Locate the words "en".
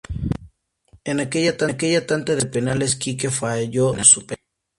1.11-1.19